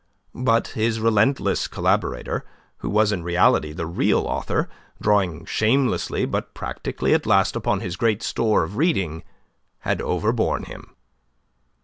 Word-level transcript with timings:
But 0.33 0.69
his 0.69 0.99
relentless 0.99 1.67
collaborator, 1.67 2.43
who 2.77 2.89
was 2.89 3.11
in 3.11 3.21
reality 3.21 3.71
the 3.71 3.85
real 3.85 4.25
author 4.25 4.67
drawing 4.99 5.45
shamelessly, 5.45 6.25
but 6.25 6.55
practically 6.55 7.13
at 7.13 7.27
last 7.27 7.55
upon 7.55 7.81
his 7.81 7.97
great 7.97 8.23
store 8.23 8.63
of 8.63 8.77
reading 8.77 9.21
had 9.81 10.01
overborne 10.01 10.63
him. 10.63 10.95